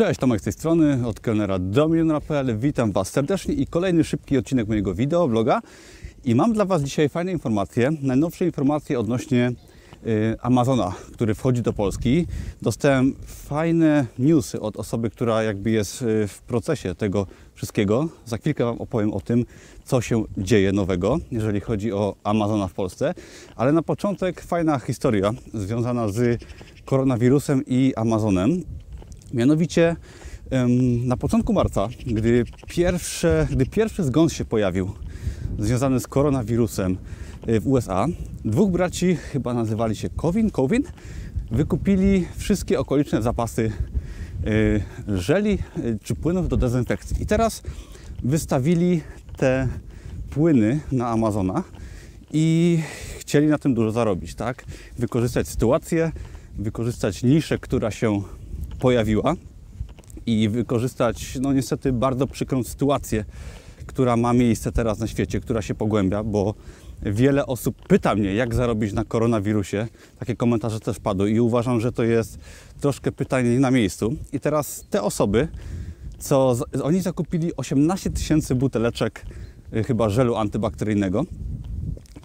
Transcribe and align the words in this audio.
Cześć, 0.00 0.20
Tomek 0.20 0.40
z 0.40 0.44
tej 0.44 0.52
strony, 0.52 1.06
od 1.06 1.20
kelnera 1.20 1.58
domilionera.pl. 1.58 2.58
Witam 2.58 2.92
Was 2.92 3.10
serdecznie 3.10 3.54
i 3.54 3.66
kolejny 3.66 4.04
szybki 4.04 4.38
odcinek 4.38 4.68
mojego 4.68 4.94
wideo, 4.94 5.28
vloga. 5.28 5.60
I 6.24 6.34
mam 6.34 6.52
dla 6.52 6.64
Was 6.64 6.82
dzisiaj 6.82 7.08
fajne 7.08 7.32
informacje, 7.32 7.90
najnowsze 8.02 8.44
informacje 8.44 9.00
odnośnie 9.00 9.52
y, 10.06 10.36
Amazona, 10.42 10.92
który 11.12 11.34
wchodzi 11.34 11.62
do 11.62 11.72
Polski. 11.72 12.26
Dostałem 12.62 13.14
fajne 13.26 14.06
newsy 14.18 14.60
od 14.60 14.76
osoby, 14.76 15.10
która 15.10 15.42
jakby 15.42 15.70
jest 15.70 16.02
y, 16.02 16.28
w 16.28 16.42
procesie 16.42 16.94
tego 16.94 17.26
wszystkiego. 17.54 18.08
Za 18.26 18.36
chwilkę 18.38 18.64
Wam 18.64 18.80
opowiem 18.80 19.12
o 19.12 19.20
tym, 19.20 19.44
co 19.84 20.00
się 20.00 20.24
dzieje 20.38 20.72
nowego, 20.72 21.18
jeżeli 21.30 21.60
chodzi 21.60 21.92
o 21.92 22.16
Amazona 22.24 22.68
w 22.68 22.74
Polsce. 22.74 23.14
Ale 23.56 23.72
na 23.72 23.82
początek 23.82 24.40
fajna 24.40 24.78
historia 24.78 25.30
związana 25.54 26.08
z 26.08 26.42
koronawirusem 26.84 27.62
i 27.66 27.92
Amazonem. 27.96 28.62
Mianowicie 29.34 29.96
na 31.04 31.16
początku 31.16 31.52
marca, 31.52 31.88
gdy, 32.06 32.44
pierwsze, 32.66 33.48
gdy 33.50 33.66
pierwszy 33.66 34.04
zgon 34.04 34.28
się 34.28 34.44
pojawił 34.44 34.90
związany 35.58 36.00
z 36.00 36.06
koronawirusem 36.06 36.96
y, 37.48 37.60
w 37.60 37.68
USA, 37.68 38.06
dwóch 38.44 38.70
braci, 38.70 39.16
chyba 39.16 39.54
nazywali 39.54 39.96
się 39.96 40.08
Covin, 40.08 40.50
Covin 40.50 40.82
wykupili 41.50 42.26
wszystkie 42.36 42.80
okoliczne 42.80 43.22
zapasy 43.22 43.72
y, 44.46 44.82
żeli 45.16 45.58
y, 45.78 45.98
czy 46.02 46.14
płynów 46.14 46.48
do 46.48 46.56
dezynfekcji. 46.56 47.22
I 47.22 47.26
teraz 47.26 47.62
wystawili 48.24 49.00
te 49.36 49.68
płyny 50.30 50.80
na 50.92 51.08
Amazona 51.08 51.64
i 52.32 52.78
chcieli 53.18 53.46
na 53.46 53.58
tym 53.58 53.74
dużo 53.74 53.90
zarobić, 53.90 54.34
tak? 54.34 54.64
Wykorzystać 54.98 55.48
sytuację, 55.48 56.12
wykorzystać 56.58 57.22
niszę, 57.22 57.58
która 57.58 57.90
się 57.90 58.22
pojawiła 58.80 59.34
i 60.26 60.48
wykorzystać, 60.48 61.38
no 61.40 61.52
niestety, 61.52 61.92
bardzo 61.92 62.26
przykrą 62.26 62.64
sytuację, 62.64 63.24
która 63.86 64.16
ma 64.16 64.32
miejsce 64.32 64.72
teraz 64.72 64.98
na 64.98 65.06
świecie, 65.06 65.40
która 65.40 65.62
się 65.62 65.74
pogłębia, 65.74 66.24
bo 66.24 66.54
wiele 67.02 67.46
osób 67.46 67.86
pyta 67.88 68.14
mnie, 68.14 68.34
jak 68.34 68.54
zarobić 68.54 68.92
na 68.92 69.04
koronawirusie. 69.04 69.86
Takie 70.18 70.36
komentarze 70.36 70.80
też 70.80 71.00
padły 71.00 71.30
i 71.30 71.40
uważam, 71.40 71.80
że 71.80 71.92
to 71.92 72.04
jest 72.04 72.38
troszkę 72.80 73.12
pytanie 73.12 73.50
nie 73.50 73.60
na 73.60 73.70
miejscu. 73.70 74.14
I 74.32 74.40
teraz 74.40 74.84
te 74.90 75.02
osoby, 75.02 75.48
co 76.18 76.56
oni 76.82 77.00
zakupili 77.00 77.56
18 77.56 78.10
tysięcy 78.10 78.54
buteleczek 78.54 79.26
y, 79.76 79.84
chyba 79.84 80.08
żelu 80.08 80.36
antybakteryjnego 80.36 81.24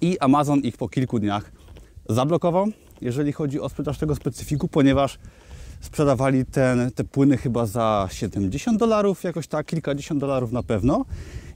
i 0.00 0.18
Amazon 0.18 0.60
ich 0.60 0.76
po 0.76 0.88
kilku 0.88 1.18
dniach 1.18 1.52
zablokował, 2.08 2.66
jeżeli 3.00 3.32
chodzi 3.32 3.60
o 3.60 3.68
sprzedaż 3.68 3.98
tego 3.98 4.14
specyfiku, 4.14 4.68
ponieważ 4.68 5.18
sprzedawali 5.84 6.44
ten, 6.44 6.90
te 6.90 7.04
płyny 7.04 7.36
chyba 7.36 7.66
za 7.66 8.08
70 8.10 8.78
dolarów, 8.78 9.24
jakoś 9.24 9.46
tak, 9.46 9.66
kilkadziesiąt 9.66 10.20
dolarów 10.20 10.52
na 10.52 10.62
pewno. 10.62 11.04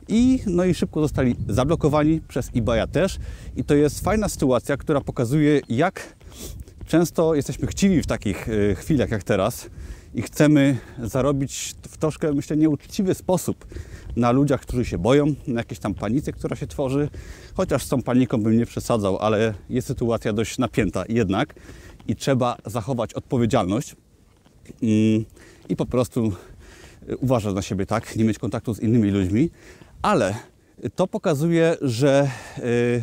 I, 0.08 0.40
no 0.46 0.64
i 0.64 0.74
szybko 0.74 1.00
zostali 1.00 1.36
zablokowani 1.48 2.20
przez 2.28 2.50
eBaya 2.56 2.86
też. 2.92 3.18
I 3.56 3.64
to 3.64 3.74
jest 3.74 4.04
fajna 4.04 4.28
sytuacja, 4.28 4.76
która 4.76 5.00
pokazuje, 5.00 5.60
jak 5.68 6.16
często 6.86 7.34
jesteśmy 7.34 7.66
chciwi 7.66 8.02
w 8.02 8.06
takich 8.06 8.48
y, 8.48 8.74
chwilach 8.74 9.10
jak 9.10 9.22
teraz 9.22 9.70
i 10.14 10.22
chcemy 10.22 10.78
zarobić 11.02 11.74
w 11.88 11.96
troszkę, 11.96 12.32
myślę, 12.32 12.56
nieuczciwy 12.56 13.14
sposób 13.14 13.66
na 14.16 14.30
ludziach, 14.30 14.60
którzy 14.60 14.84
się 14.84 14.98
boją, 14.98 15.34
na 15.46 15.60
jakiejś 15.60 15.78
tam 15.78 15.94
panice, 15.94 16.32
która 16.32 16.56
się 16.56 16.66
tworzy. 16.66 17.08
Chociaż 17.54 17.84
z 17.84 17.88
tą 17.88 18.02
paniką 18.02 18.42
bym 18.42 18.58
nie 18.58 18.66
przesadzał, 18.66 19.18
ale 19.18 19.54
jest 19.70 19.88
sytuacja 19.88 20.32
dość 20.32 20.58
napięta 20.58 21.04
jednak 21.08 21.54
i 22.08 22.16
trzeba 22.16 22.56
zachować 22.66 23.14
odpowiedzialność 23.14 23.96
i, 24.82 25.26
po 25.76 25.86
prostu 25.86 26.32
y, 27.08 27.16
uważać 27.16 27.54
na 27.54 27.62
siebie, 27.62 27.86
tak, 27.86 28.16
nie 28.16 28.24
mieć 28.24 28.38
kontaktu 28.38 28.74
z 28.74 28.80
innymi 28.80 29.10
ludźmi, 29.10 29.50
ale 30.02 30.34
to 30.96 31.06
pokazuje, 31.06 31.76
że 31.82 32.30
y, 32.58 33.02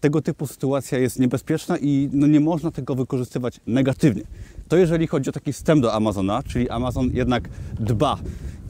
tego 0.00 0.22
typu 0.22 0.46
sytuacja 0.46 0.98
jest 0.98 1.18
niebezpieczna 1.18 1.78
i 1.78 2.10
no, 2.12 2.26
nie 2.26 2.40
można 2.40 2.70
tego 2.70 2.94
wykorzystywać 2.94 3.60
negatywnie. 3.66 4.22
To 4.68 4.76
jeżeli 4.76 5.06
chodzi 5.06 5.30
o 5.30 5.32
taki 5.32 5.52
wstęp 5.52 5.82
do 5.82 5.94
Amazona, 5.94 6.42
czyli 6.42 6.70
Amazon 6.70 7.10
jednak 7.12 7.48
dba 7.80 8.18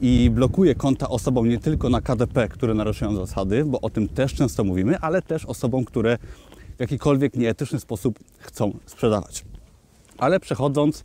i 0.01 0.29
blokuje 0.29 0.75
konta 0.75 1.09
osobom 1.09 1.49
nie 1.49 1.57
tylko 1.57 1.89
na 1.89 2.01
KDP, 2.01 2.47
które 2.47 2.73
naruszają 2.73 3.15
zasady, 3.15 3.65
bo 3.65 3.81
o 3.81 3.89
tym 3.89 4.07
też 4.07 4.33
często 4.33 4.63
mówimy, 4.63 4.99
ale 4.99 5.21
też 5.21 5.45
osobom, 5.45 5.85
które 5.85 6.17
w 6.77 6.79
jakikolwiek 6.79 7.35
nieetyczny 7.35 7.79
sposób 7.79 8.19
chcą 8.37 8.77
sprzedawać. 8.85 9.45
Ale 10.17 10.39
przechodząc 10.39 11.03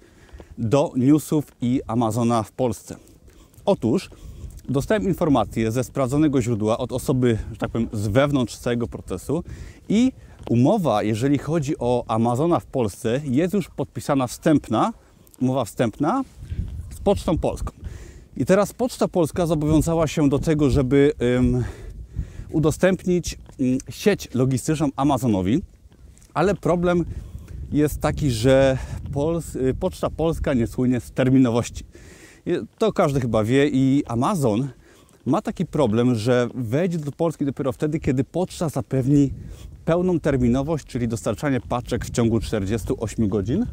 do 0.59 0.93
newsów 0.97 1.45
i 1.61 1.81
Amazona 1.87 2.43
w 2.43 2.53
Polsce. 2.53 2.97
Otóż 3.65 4.11
dostałem 4.69 5.03
informację 5.03 5.71
ze 5.71 5.85
sprawdzonego 5.85 6.43
źródła 6.43 6.79
od 6.79 6.93
osoby, 6.93 7.39
że 7.53 7.57
tak 7.57 7.71
powiem, 7.71 7.89
z 7.93 8.09
wewnątrz 8.09 8.57
całego 8.57 8.87
procesu 8.87 9.45
i 9.89 10.13
umowa, 10.51 11.03
jeżeli 11.03 11.39
chodzi 11.39 11.79
o 11.79 12.05
Amazona 12.09 12.61
w 12.61 12.67
Polsce, 12.67 13.21
jest 13.25 13.55
już 13.55 13.69
podpisana 13.69 14.27
wstępna, 14.27 14.93
umowa 15.41 15.65
wstępna 15.65 16.25
z 16.91 17.01
Pocztą 17.01 17.39
Polską. 17.39 17.73
I 18.37 18.45
teraz 18.45 18.73
Poczta 18.73 19.09
Polska 19.09 19.47
zobowiązała 19.47 20.07
się 20.07 20.29
do 20.29 20.39
tego, 20.39 20.71
żeby 20.71 21.13
udostępnić 22.51 23.39
um, 23.59 23.79
sieć 23.91 24.35
logistyczną 24.35 24.89
Amazonowi, 24.97 25.63
ale 26.35 26.55
problem 26.55 27.05
jest 27.73 28.01
taki, 28.01 28.31
że 28.31 28.79
Pols 29.15 29.57
y, 29.57 29.75
Poczta 29.81 30.11
Polska 30.11 30.55
nie 30.55 30.67
słynie 30.67 31.01
z 31.01 31.11
terminowości. 31.11 31.85
To 32.79 32.93
każdy 32.93 33.21
chyba 33.21 33.45
wie 33.45 33.69
i 33.69 34.03
Amazon 34.07 34.69
ma 35.27 35.43
taki 35.43 35.67
problem, 35.67 36.15
że 36.15 36.49
wejdzie 36.55 36.99
do 36.99 37.13
Polski 37.13 37.45
dopiero 37.45 37.73
wtedy, 37.73 38.01
kiedy 38.01 38.25
poczta 38.25 38.69
zapewni 38.69 39.31
pełną 39.85 40.21
terminowość, 40.21 40.87
czyli 40.87 41.09
dostarczanie 41.09 41.61
paczek 41.61 42.05
w 42.05 42.11
ciągu 42.11 42.41
48 42.41 43.29
godzin. 43.29 43.67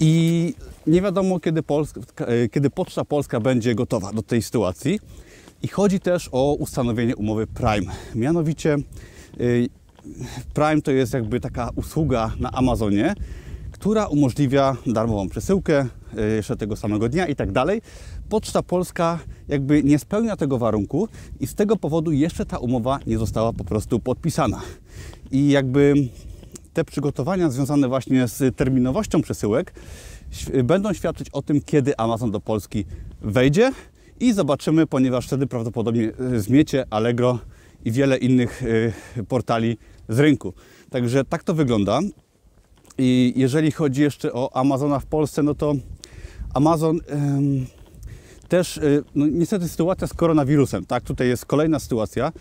I 0.00 0.54
nie 0.86 1.02
wiadomo, 1.02 1.40
kiedy, 1.40 1.62
Polska, 1.62 2.00
y, 2.30 2.48
kiedy 2.48 2.70
Poczta 2.70 3.04
Polska 3.04 3.40
będzie 3.40 3.74
gotowa 3.74 4.12
do 4.12 4.22
tej 4.22 4.42
sytuacji. 4.42 5.00
I 5.62 5.68
chodzi 5.68 6.00
też 6.00 6.28
o 6.32 6.54
ustanowienie 6.54 7.16
umowy 7.16 7.46
Prime. 7.46 7.92
Mianowicie 8.14 8.76
y, 9.40 9.68
Prime 10.54 10.82
to 10.82 10.90
jest 10.90 11.14
jakby 11.14 11.40
taka 11.40 11.70
usługa 11.76 12.32
na 12.40 12.50
Amazonie, 12.50 13.14
która 13.72 14.06
umożliwia 14.06 14.76
darmową 14.86 15.28
przesyłkę 15.28 15.86
e, 16.16 16.22
jeszcze 16.22 16.56
tego 16.56 16.76
samego 16.76 17.08
dnia 17.08 17.26
i 17.26 17.36
tak 17.36 17.52
dalej. 17.52 17.82
Poczta 18.28 18.62
Polska 18.62 19.18
jakby 19.48 19.82
nie 19.82 19.98
spełnia 19.98 20.36
tego 20.36 20.58
warunku 20.58 21.08
i 21.40 21.46
z 21.46 21.54
tego 21.54 21.76
powodu 21.76 22.12
jeszcze 22.12 22.46
ta 22.46 22.58
umowa 22.58 22.98
nie 23.06 23.18
została 23.18 23.52
po 23.52 23.64
prostu 23.64 24.00
podpisana. 24.00 24.60
I 25.30 25.48
jakby 25.48 25.94
te 26.72 26.84
przygotowania 26.84 27.50
związane 27.50 27.88
właśnie 27.88 28.28
z 28.28 28.56
terminowością 28.56 29.22
przesyłek 29.22 29.74
będą 30.64 30.92
świadczyć 30.92 31.28
o 31.30 31.42
tym, 31.42 31.60
kiedy 31.60 31.96
Amazon 31.96 32.30
do 32.30 32.40
Polski 32.40 32.84
wejdzie 33.22 33.72
i 34.20 34.32
zobaczymy, 34.32 34.86
ponieważ 34.86 35.26
wtedy 35.26 35.46
prawdopodobnie 35.46 36.12
e, 36.34 36.40
zmiecie 36.40 36.84
Allegro 36.90 37.38
i 37.84 37.92
wiele 37.92 38.16
innych 38.16 38.62
e, 39.16 39.24
portali 39.24 39.78
z 40.08 40.18
rynku. 40.18 40.52
Także 40.90 41.24
tak 41.24 41.42
to 41.42 41.54
wygląda. 41.54 42.00
I 42.98 43.32
jeżeli 43.36 43.70
chodzi 43.70 44.02
jeszcze 44.02 44.32
o 44.32 44.56
Amazona 44.56 44.98
w 44.98 45.06
Polsce, 45.06 45.42
no 45.42 45.54
to 45.54 45.74
Amazon 46.54 47.00
ym, 47.12 47.66
też, 48.48 48.76
y, 48.76 49.04
no 49.14 49.26
niestety 49.26 49.68
sytuacja 49.68 50.06
z 50.06 50.14
koronawirusem, 50.14 50.86
tak, 50.86 51.02
tutaj 51.02 51.28
jest 51.28 51.46
kolejna 51.46 51.78
sytuacja, 51.78 52.32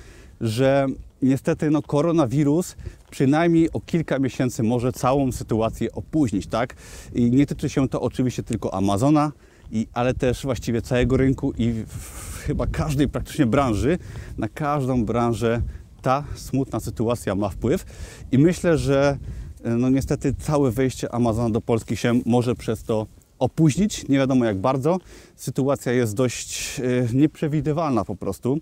że 0.41 0.87
niestety 1.21 1.71
no, 1.71 1.81
koronawirus 1.81 2.75
przynajmniej 3.11 3.71
o 3.71 3.79
kilka 3.79 4.19
miesięcy 4.19 4.63
może 4.63 4.91
całą 4.91 5.31
sytuację 5.31 5.91
opóźnić, 5.91 6.47
tak? 6.47 6.75
I 7.13 7.31
nie 7.31 7.45
tyczy 7.45 7.69
się 7.69 7.89
to 7.89 8.01
oczywiście 8.01 8.43
tylko 8.43 8.73
Amazona, 8.73 9.31
i, 9.71 9.87
ale 9.93 10.13
też 10.13 10.43
właściwie 10.43 10.81
całego 10.81 11.17
rynku 11.17 11.53
i 11.57 11.71
w, 11.71 11.87
w 11.87 12.37
chyba 12.37 12.67
każdej 12.67 13.09
praktycznie 13.09 13.45
branży, 13.45 13.97
na 14.37 14.49
każdą 14.49 15.05
branżę 15.05 15.61
ta 16.03 16.23
smutna 16.35 16.79
sytuacja 16.79 17.35
ma 17.35 17.49
wpływ 17.49 17.85
i 18.31 18.37
myślę, 18.37 18.77
że 18.77 19.17
e, 19.63 19.69
no 19.69 19.89
niestety 19.89 20.33
całe 20.33 20.71
wejście 20.71 21.13
Amazona 21.13 21.49
do 21.49 21.61
Polski 21.61 21.97
się 21.97 22.21
może 22.25 22.55
przez 22.55 22.83
to 22.83 23.07
opóźnić, 23.39 24.07
nie 24.07 24.17
wiadomo 24.17 24.45
jak 24.45 24.57
bardzo. 24.57 24.97
Sytuacja 25.35 25.91
jest 25.91 26.15
dość 26.15 26.79
e, 26.79 27.13
nieprzewidywalna 27.13 28.05
po 28.05 28.15
prostu, 28.15 28.57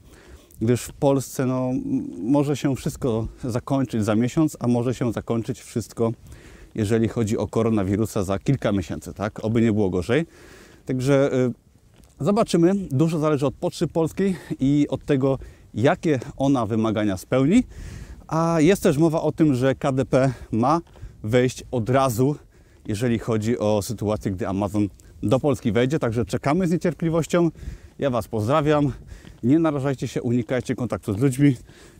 gdyż 0.61 0.81
w 0.81 0.93
Polsce 0.93 1.45
no, 1.45 1.71
może 2.23 2.57
się 2.57 2.75
wszystko 2.75 3.27
zakończyć 3.43 4.05
za 4.05 4.15
miesiąc, 4.15 4.57
a 4.59 4.67
może 4.67 4.93
się 4.93 5.13
zakończyć 5.13 5.61
wszystko, 5.61 6.11
jeżeli 6.75 7.07
chodzi 7.07 7.37
o 7.37 7.47
koronawirusa 7.47 8.23
za 8.23 8.39
kilka 8.39 8.71
miesięcy, 8.71 9.13
tak? 9.13 9.45
Oby 9.45 9.61
nie 9.61 9.73
było 9.73 9.89
gorzej. 9.89 10.25
Także 10.85 11.33
y, 11.33 11.53
zobaczymy. 12.19 12.75
Dużo 12.75 13.19
zależy 13.19 13.45
od 13.45 13.53
Poczty 13.53 13.87
Polskiej 13.87 14.35
i 14.59 14.87
od 14.89 15.05
tego, 15.05 15.39
jakie 15.73 16.19
ona 16.37 16.65
wymagania 16.65 17.17
spełni. 17.17 17.63
A 18.27 18.57
jest 18.59 18.83
też 18.83 18.97
mowa 18.97 19.21
o 19.21 19.31
tym, 19.31 19.55
że 19.55 19.75
KDP 19.75 20.33
ma 20.51 20.81
wejść 21.23 21.63
od 21.71 21.89
razu, 21.89 22.35
jeżeli 22.87 23.19
chodzi 23.19 23.59
o 23.59 23.81
sytuację, 23.81 24.31
gdy 24.31 24.47
Amazon 24.47 24.87
do 25.23 25.39
Polski 25.39 25.71
wejdzie, 25.71 25.99
także 25.99 26.25
czekamy 26.25 26.67
z 26.67 26.71
niecierpliwością. 26.71 27.49
Ja 27.99 28.09
Was 28.09 28.27
pozdrawiam. 28.27 28.91
Nie 29.43 29.59
narażajcie 29.59 30.07
się, 30.07 30.21
unikajcie 30.21 30.75
kontaktu 30.75 31.13
z 31.13 31.17
ludźmi. 31.17 31.55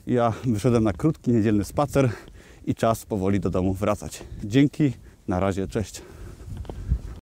Ja 0.07 0.33
wyszedłem 0.43 0.83
na 0.83 0.93
krótki 0.93 1.31
niedzielny 1.31 1.63
spacer 1.63 2.09
i 2.65 2.75
czas 2.75 3.05
powoli 3.05 3.39
do 3.39 3.49
domu 3.49 3.73
wracać. 3.73 4.23
Dzięki, 4.43 4.93
na 5.27 5.39
razie, 5.39 5.67
cześć. 5.67 6.01